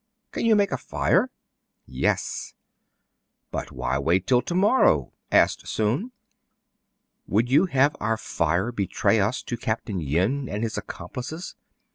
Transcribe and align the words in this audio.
Can 0.31 0.47
you 0.47 0.55
make 0.55 0.71
a 0.71 0.77
fire 0.79 1.29
1 1.85 1.85
"Yes."" 1.85 2.55
But 3.51 3.71
why 3.71 3.99
wait 3.99 4.25
till 4.25 4.41
to 4.41 4.55
morrow?" 4.55 5.13
asked 5.41 5.67
Soun. 5.67 6.11
"Would 7.27 7.51
you 7.51 7.67
have 7.67 7.95
our 7.99 8.17
fire 8.17 8.71
betray 8.71 9.19
us 9.19 9.43
to 9.43 9.57
Capt. 9.57 9.87
Yin 9.91 10.49
and 10.49 10.63
his 10.63 10.75
accomplices?" 10.75 11.53